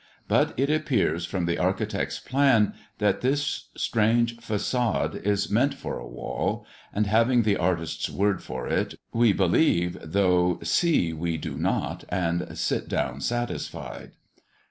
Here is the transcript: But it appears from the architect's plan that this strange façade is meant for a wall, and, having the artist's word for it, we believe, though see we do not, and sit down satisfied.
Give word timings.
But 0.27 0.55
it 0.57 0.71
appears 0.71 1.27
from 1.27 1.45
the 1.45 1.59
architect's 1.59 2.17
plan 2.17 2.73
that 2.97 3.21
this 3.21 3.69
strange 3.77 4.37
façade 4.37 5.21
is 5.21 5.51
meant 5.51 5.75
for 5.75 5.99
a 5.99 6.07
wall, 6.07 6.65
and, 6.91 7.05
having 7.05 7.43
the 7.43 7.55
artist's 7.55 8.09
word 8.09 8.41
for 8.41 8.67
it, 8.67 8.95
we 9.13 9.31
believe, 9.31 9.99
though 10.03 10.57
see 10.63 11.13
we 11.13 11.37
do 11.37 11.55
not, 11.55 12.03
and 12.09 12.57
sit 12.57 12.89
down 12.89 13.21
satisfied. 13.21 14.13